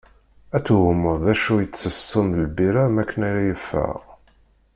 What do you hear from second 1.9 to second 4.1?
Tom d lbira makken ara yeffeɣ.